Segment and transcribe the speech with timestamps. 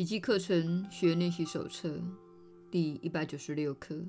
[0.00, 2.00] 奇迹课程学练习手册
[2.70, 4.02] 第一百九十六课。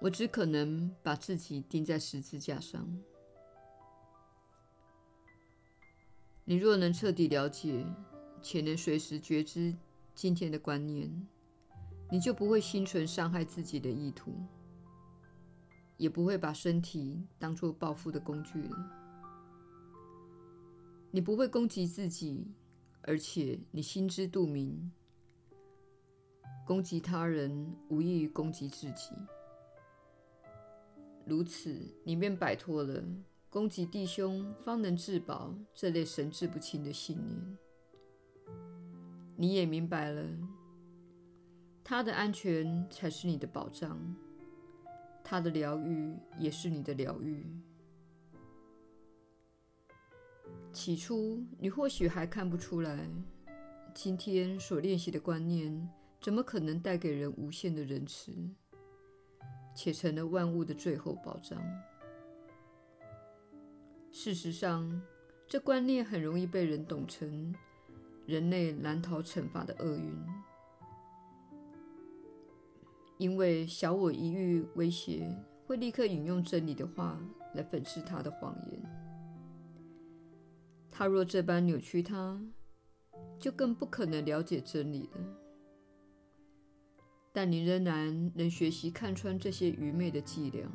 [0.00, 2.84] 我只可能把自己钉在十字架上。
[6.44, 7.86] 你若能彻底了解，
[8.42, 9.76] 且能随时觉知
[10.12, 11.28] 今天的观念，
[12.10, 14.34] 你就不会心存伤害自己的意图，
[15.96, 18.76] 也不会把身体当作报复的工具了。
[21.12, 22.48] 你不会攻击自己。
[23.02, 24.90] 而且你心知肚明，
[26.66, 29.14] 攻击他人无异于攻击自己。
[31.24, 33.02] 如此，你便摆脱了
[33.48, 37.58] 攻击弟兄方能自保这类神志不清的信念。
[39.36, 40.22] 你也明白了，
[41.82, 43.98] 他的安全才是你的保障，
[45.24, 47.46] 他的疗愈也是你的疗愈。
[50.72, 53.08] 起初，你或许还看不出来，
[53.92, 55.88] 今天所练习的观念
[56.20, 58.32] 怎么可能带给人无限的仁慈，
[59.74, 61.60] 且成了万物的最后保障。
[64.12, 65.02] 事实上，
[65.46, 67.52] 这观念很容易被人懂成
[68.26, 70.14] 人类难逃惩罚的厄运，
[73.18, 77.20] 因为小我一遇威胁，会立刻引用真理的话
[77.54, 78.99] 来粉饰他的谎言。
[81.00, 82.38] 他若这般扭曲它，
[83.38, 85.18] 就更不可能了解真理了。
[87.32, 90.70] 但你仍然能学习看穿这些愚昧的伎俩，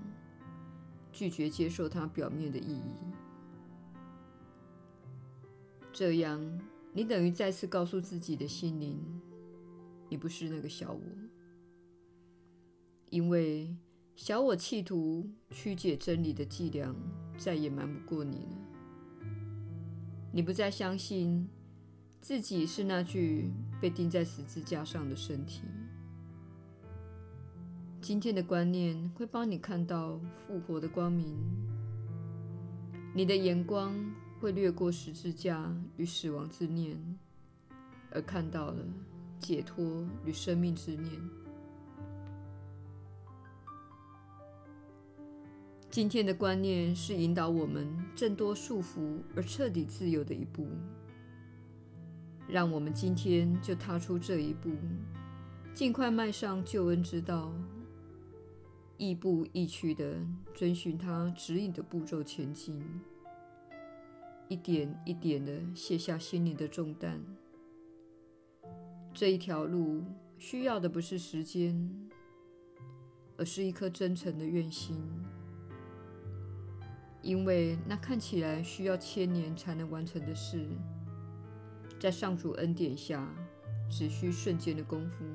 [1.11, 2.95] 拒绝接受它表面的意义。
[5.93, 6.59] 这样，
[6.91, 8.99] 你等于再次告诉自己的心灵：
[10.09, 11.01] 你不是那个小我，
[13.11, 13.77] 因为
[14.15, 16.95] 小我企图曲解真理的伎俩，
[17.37, 18.64] 再也瞒不过你了。
[20.36, 21.47] 你不再相信
[22.19, 25.61] 自己是那具被钉在十字架上的身体。
[28.02, 31.37] 今天的观念会帮你看到复活的光明。
[33.14, 33.95] 你的眼光
[34.42, 36.98] 会掠过十字架与死亡之念，
[38.11, 38.86] 而看到了
[39.39, 41.14] 解脱与生命之念。
[45.95, 50.67] 今天的观念是引导我们挣脱束缚而彻底自由的一步。
[52.50, 54.72] 让我们今天就踏出这一步，
[55.73, 57.50] 尽快迈上救恩之道，
[58.98, 60.17] 亦步亦趋地
[60.54, 62.83] 遵循他指引的步骤前进，
[64.50, 67.23] 一点一点地卸下心灵的重担。
[69.14, 70.04] 这一条路
[70.38, 71.89] 需要的不是时间，
[73.38, 75.02] 而是一颗真诚的愿心。
[77.25, 80.63] 因为那看起来需要千年才能完成的事，
[81.99, 83.27] 在上主恩典下，
[83.89, 85.25] 只需瞬间的功夫。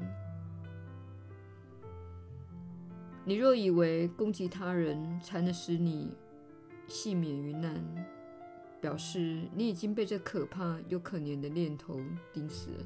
[3.24, 6.14] 你若以为攻击他人才能使你
[6.86, 7.74] 幸免于难，
[8.80, 12.00] 表示你已经被这可怕又可怜的念头
[12.32, 12.84] 钉死了。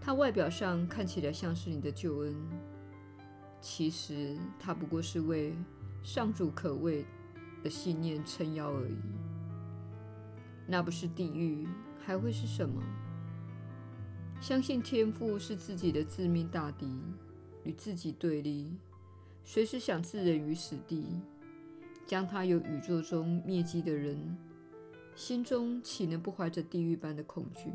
[0.00, 2.34] 它外表上看起来像是你的救恩，
[3.60, 5.54] 其实它不过是为
[6.02, 7.04] 上主可畏
[7.62, 8.98] 的信念撑腰而已，
[10.66, 11.66] 那不是地狱，
[11.98, 12.82] 还会是什么？
[14.40, 16.86] 相信天赋是自己的致命大敌，
[17.64, 18.78] 与自己对立，
[19.44, 21.20] 随时想置人于死地，
[22.06, 24.36] 将他由宇宙中灭迹的人，
[25.14, 27.70] 心中岂能不怀着地狱般的恐惧？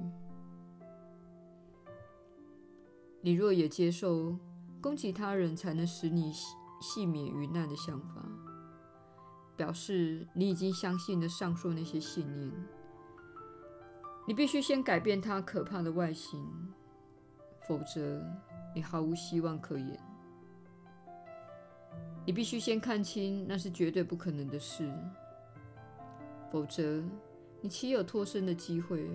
[3.22, 4.38] 你若也接受
[4.82, 6.32] 攻击他人才能使你
[6.82, 8.24] 幸免于难的想法，
[9.56, 12.52] 表示你已经相信了上述那些信念。
[14.28, 16.44] 你必须先改变它可怕的外形，
[17.68, 18.26] 否则
[18.74, 20.00] 你毫无希望可言。
[22.26, 24.92] 你必须先看清那是绝对不可能的事，
[26.52, 27.04] 否则
[27.62, 29.08] 你岂有脱身的机会？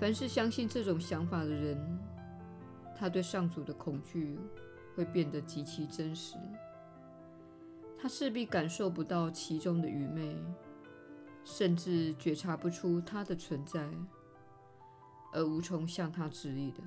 [0.00, 1.98] 凡是相信这种想法的人，
[2.96, 4.36] 他对上主的恐惧
[4.96, 6.36] 会变得极其真实。
[8.04, 10.36] 他势必感受不到其中的愚昧，
[11.42, 13.88] 甚至觉察不出它的存在，
[15.32, 16.82] 而无从向他质疑的。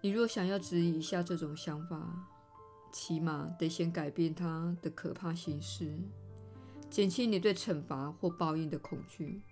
[0.00, 2.26] 你若想要质疑一下这种想法，
[2.90, 5.98] 起码得先改变它的可怕形式，
[6.88, 9.42] 减轻你对惩罚或报应的恐惧，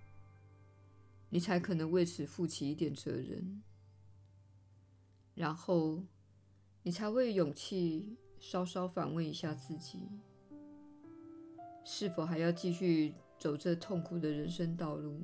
[1.29, 3.63] 你才可能为此负起一点责任。
[5.35, 6.03] 然后。
[6.83, 10.09] 你才会有勇气稍稍反问一下自己：
[11.85, 15.21] 是否还要继续走这痛苦的人生道路？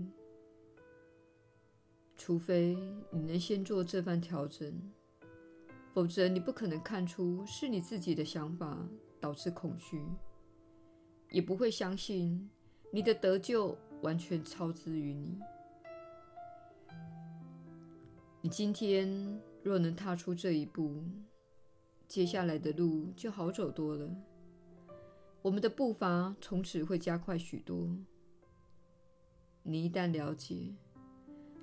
[2.16, 2.76] 除非
[3.10, 4.72] 你能先做这番调整，
[5.92, 8.88] 否则你不可能看出是你自己的想法
[9.20, 10.02] 导致恐惧，
[11.30, 12.48] 也不会相信
[12.92, 15.40] 你的得救完全超之于你。
[18.40, 21.02] 你今天若能踏出这一步，
[22.06, 24.14] 接下来的路就好走多了。
[25.42, 27.96] 我们的步伐从此会加快许多。
[29.62, 30.74] 你一旦了解，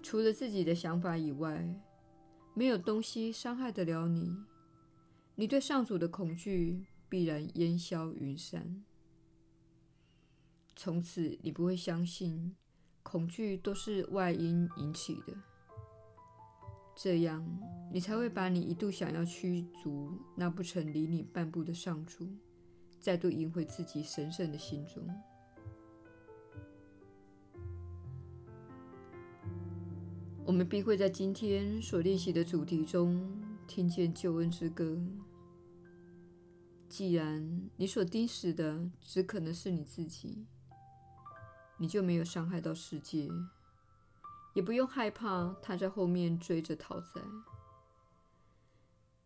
[0.04, 1.68] 除了自己的想法以外，
[2.54, 4.36] 没有东西伤害得了你。
[5.36, 8.84] 你对上主的恐惧必然烟消云散。
[10.76, 12.56] 从此，你不会相信
[13.04, 15.34] 恐惧都是外因引起的。
[16.96, 17.44] 这样，
[17.92, 22.28] 你才会把你一度想要驱逐那不曾离你半步的上主，
[23.00, 25.04] 再度迎回自己神圣的心中。
[30.46, 35.00] 我们必会在今天所练习的主题中听见救恩之歌。
[36.90, 40.46] 既然你所钉死的只可能是你自己，
[41.78, 43.30] 你就没有伤害到世界，
[44.54, 47.22] 也不用害怕他在后面追着讨债。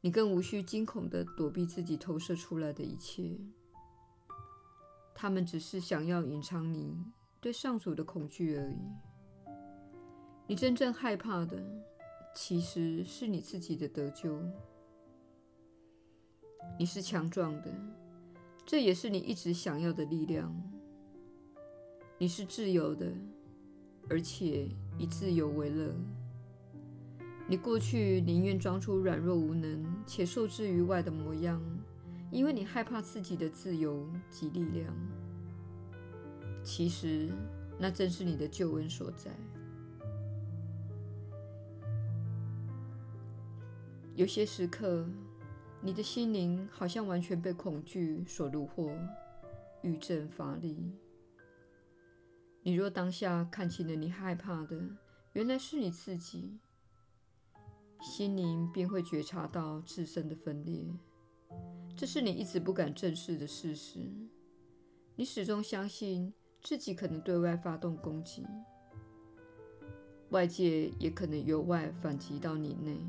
[0.02, 3.40] 你更无需惊恐地躲避自己投射出来的一切，
[5.16, 6.96] 他们只是想要隐藏你
[7.42, 8.78] 对上主的恐惧而已。
[10.48, 11.60] 你真正害怕的，
[12.36, 14.40] 其实是你自己的得救。
[16.78, 17.74] 你是强壮的，
[18.64, 20.56] 这也是你一直想要的力量。
[22.20, 23.12] 你是自由的，
[24.08, 25.94] 而且以自由为乐。
[27.48, 31.62] 你过去宁愿装出软弱无能且受制于外的模样，
[32.32, 34.92] 因为你害怕自己的自由及力量。
[36.64, 37.30] 其实，
[37.78, 39.32] 那正是你的救恩所在。
[44.16, 45.06] 有些时刻，
[45.82, 48.92] 你的心灵好像完全被恐惧所虏获，
[49.84, 50.92] 郁症乏力。
[52.68, 54.76] 你若当下看清了你害怕的，
[55.34, 56.58] 原来是你自己，
[58.02, 60.84] 心灵便会觉察到自身的分裂。
[61.96, 64.00] 这是你一直不敢正视的事实。
[65.16, 68.44] 你始终相信自己可能对外发动攻击，
[70.30, 73.00] 外界也可能由外反击到你内。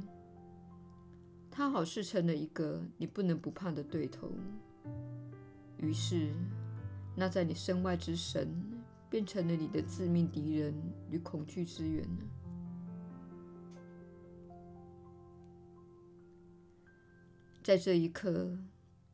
[1.50, 4.30] 他好似成了一个你不能不怕的对头，
[5.78, 6.30] 于是
[7.16, 8.54] 那在你身外之神
[9.08, 10.74] 变成了你的致命敌人
[11.10, 12.24] 与恐惧之源了。
[17.62, 18.56] 在这一刻，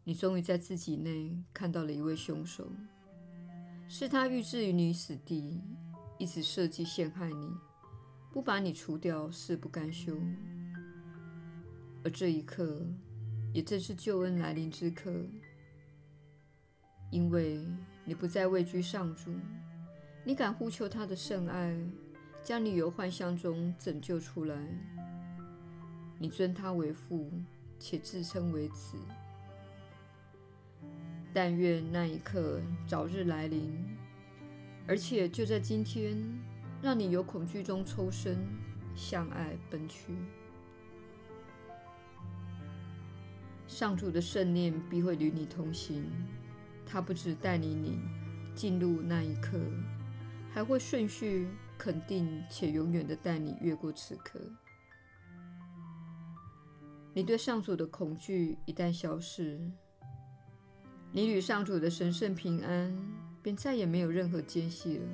[0.04, 2.70] 你终于在自己内看到了一位凶手，
[3.88, 5.60] 是他欲置于你死地，
[6.18, 7.50] 一直设计陷害你，
[8.30, 10.18] 不把你除掉誓不甘休。
[12.04, 12.84] 而这一刻，
[13.54, 15.24] 也正是救恩来临之刻，
[17.10, 17.66] 因为
[18.04, 19.32] 你不再畏惧上主，
[20.24, 21.76] 你敢呼求他的圣爱，
[22.44, 24.56] 将你由幻象中拯救出来。
[26.16, 27.28] 你尊他为父，
[27.80, 28.96] 且自称为子。
[31.34, 33.72] 但愿那一刻早日来临，
[34.86, 36.16] 而且就在今天，
[36.80, 38.38] 让你由恐惧中抽身，
[38.94, 40.14] 向爱奔去。
[43.66, 46.04] 上主的圣念必会与你同行，
[46.86, 47.98] 他不只带领你
[48.54, 49.58] 进入那一刻，
[50.54, 54.38] 还会顺序肯定且永远地带你越过此刻。
[57.14, 59.58] 你对上主的恐惧一旦消失，
[61.10, 62.94] 你与上主的神圣平安
[63.42, 65.06] 便再也没有任何间隙了。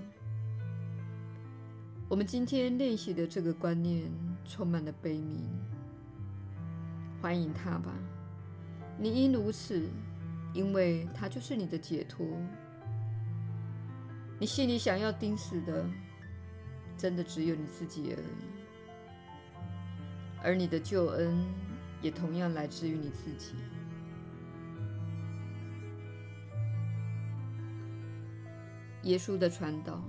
[2.08, 4.10] 我们今天练习的这个观念
[4.44, 5.40] 充满了悲悯，
[7.20, 7.92] 欢迎他吧。
[8.98, 9.88] 你应如此，
[10.52, 12.26] 因为他就是你的解脱。
[14.40, 15.84] 你心里想要钉死的，
[16.96, 18.46] 真的只有你自己而已，
[20.42, 21.44] 而你的救恩
[22.00, 23.54] 也同样来自于你自己。
[29.02, 30.00] 耶稣的传导。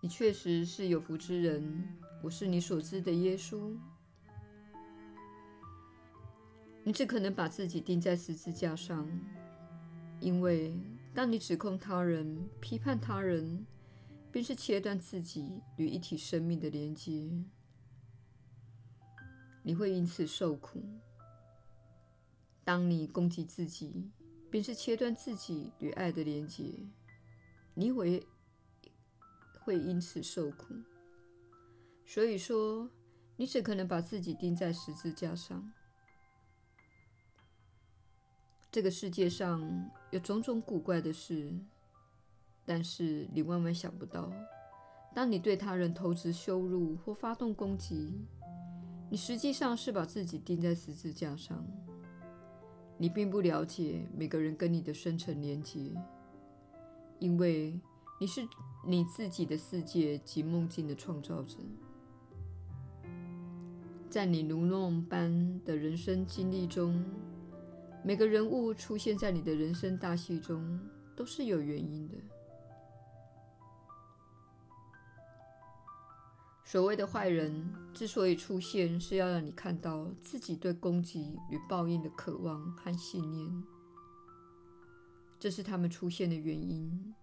[0.00, 1.86] 你确实是有福之人，
[2.22, 3.76] 我是你所知的耶稣。
[6.88, 9.06] 你只可能把自己钉在十字架上，
[10.20, 10.72] 因为
[11.12, 13.66] 当你指控他人、批判他人，
[14.32, 17.30] 便是切断自己与一体生命的连接。
[19.62, 20.82] 你会因此受苦。
[22.64, 24.10] 当你攻击自己，
[24.50, 26.72] 便是切断自己与爱的连接，
[27.74, 28.26] 你会
[29.60, 30.74] 会因此受苦。
[32.06, 32.88] 所以说，
[33.36, 35.70] 你只可能把自己钉在十字架上。
[38.70, 41.52] 这个世界上有种种古怪的事，
[42.66, 44.30] 但是你万万想不到，
[45.14, 48.12] 当你对他人投掷羞辱或发动攻击，
[49.10, 51.66] 你实际上是把自己钉在十字架上。
[52.98, 55.94] 你并不了解每个人跟你的深层连结，
[57.20, 57.80] 因为
[58.20, 58.46] 你是
[58.84, 61.56] 你自己的世界及梦境的创造者。
[64.10, 67.04] 在你如梦般的人生经历中，
[68.08, 70.80] 每个人物出现在你的人生大戏中
[71.14, 72.14] 都是有原因的。
[76.64, 83.62] 所谓的坏人之所以出现，是要让你看到自己对攻击与报应的渴望和信念，
[85.38, 87.14] 这是他们出现的原因。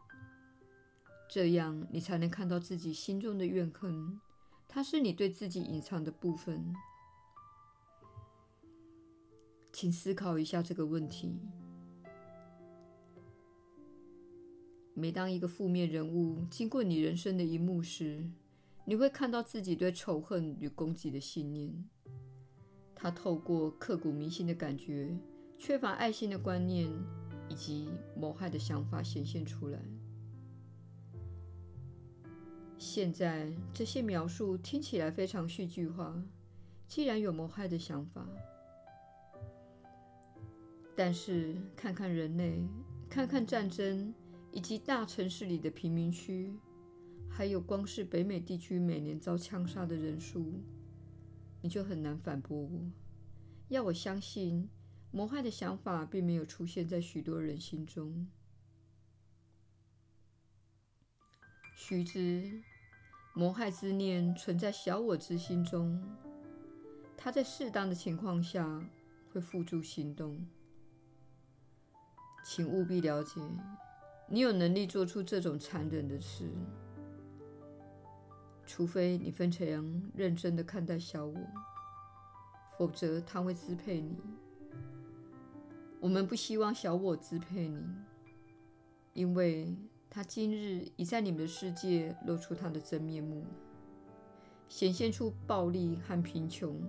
[1.27, 4.21] 这样你才能看到自己心中的怨恨，
[4.67, 6.75] 它是你对自己隐藏的部分。
[9.75, 11.37] 请思考一下这个问题：
[14.93, 18.23] 每当一个负面人物经过你人生的一幕时，
[18.85, 21.73] 你会看到自己对仇恨与攻击的信念，
[22.95, 25.13] 他透过刻骨铭心的感觉、
[25.57, 26.89] 缺乏爱心的观念
[27.49, 29.77] 以及谋害的想法显现出来。
[32.77, 36.23] 现在这些描述听起来非常戏剧化，
[36.87, 38.25] 既然有谋害的想法，
[40.95, 42.65] 但是看看人类，
[43.09, 44.13] 看看战争，
[44.51, 46.55] 以及大城市里的贫民区。
[47.29, 50.53] 还有，光是北美地区每年遭枪杀的人数，
[51.61, 52.81] 你就很难反驳我。
[53.67, 54.69] 要我相信，
[55.11, 58.25] 谋害的想法并没有出现在许多人心中。
[61.75, 62.61] 须知，
[63.33, 66.01] 谋害之念存在小我之心中，
[67.17, 68.89] 它在适当的情况下
[69.33, 70.47] 会付诸行动。
[72.47, 73.41] 请务必了解，
[74.29, 76.47] 你有能力做出这种残忍的事。
[78.67, 81.35] 除非你非常认真的看待小我，
[82.77, 84.15] 否则他会支配你。
[85.99, 87.83] 我们不希望小我支配你，
[89.13, 89.75] 因为
[90.07, 93.43] 他今日已在你们的世界露出他的真面目，
[94.69, 96.79] 显现出暴力和贫穷，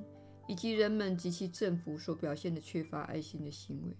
[0.46, 3.96] 以及人们及其政府所表现的缺乏爱心的行为。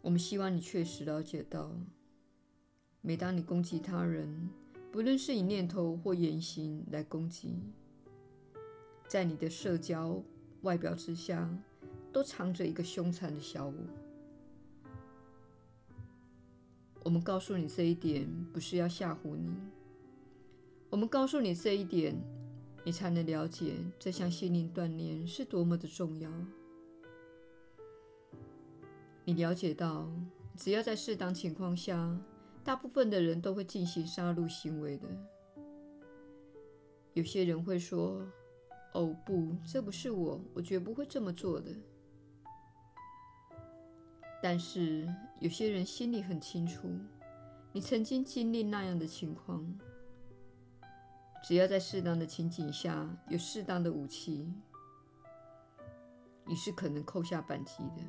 [0.00, 1.70] 我们希望你确实了解到。
[3.00, 4.48] 每当你攻击他人，
[4.90, 7.56] 不论是以念头或言行来攻击，
[9.08, 10.22] 在你的社交
[10.62, 11.48] 外表之下，
[12.12, 13.74] 都藏着一个凶残的小我。
[17.04, 19.52] 我们告诉你这一点，不是要吓唬你。
[20.88, 22.14] 我们告诉你这一点，
[22.84, 26.30] 你才能了解这项心灵锻炼是多么的重要。
[29.24, 30.10] 你了解到，
[30.56, 32.18] 只要在适当情况下，
[32.64, 35.06] 大部分的人都会进行杀戮行为的。
[37.12, 38.26] 有些人会说
[38.94, 41.70] ：“哦，不，这不是我，我绝不会这么做的。”
[44.42, 46.90] 但是有些人心里很清楚，
[47.72, 49.78] 你曾经经历那样的情况。
[51.44, 54.52] 只要在适当的情景下，有适当的武器，
[56.44, 58.02] 你是可能扣下扳机的。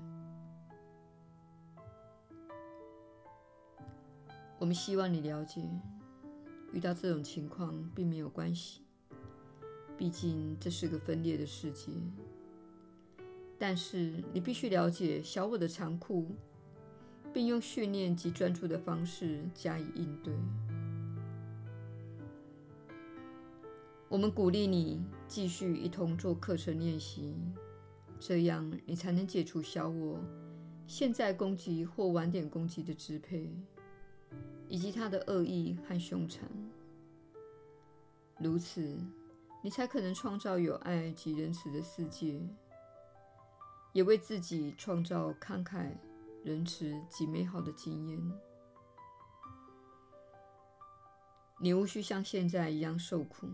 [4.64, 5.62] 我们希望你了解，
[6.72, 8.80] 遇到这种情况并没有关系，
[9.98, 11.92] 毕竟这是个分裂的世界。
[13.60, 16.28] 但是你必须了解小我的残酷，
[17.34, 20.34] 并用训练及专注的方式加以应对。
[24.08, 27.36] 我们鼓励你继续一同做课程练习，
[28.18, 30.18] 这样你才能解除小我
[30.88, 33.54] 现在攻击或晚点攻击的支配。
[34.74, 36.50] 以及他的恶意和凶残，
[38.40, 38.98] 如此，
[39.62, 42.42] 你才可能创造有爱及仁慈的世界，
[43.92, 45.92] 也为自己创造慷慨、
[46.44, 48.20] 仁慈及美好的经验。
[51.62, 53.48] 你无需像现在一样受苦，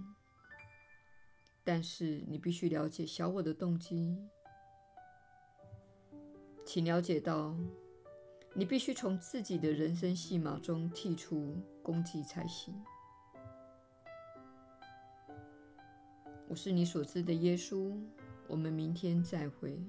[1.66, 4.18] 但是你必须了解小我的动机，
[6.66, 7.58] 请了解到。
[8.60, 12.76] 你必须从自己的人生戏码中剔除攻击才行。
[16.50, 17.98] 我是你所知的耶稣。
[18.50, 19.82] 我们明天再会。